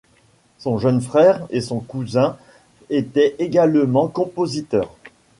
[0.57, 2.35] Son jeune frère et son cousin
[2.89, 4.95] étaient également compositeurs.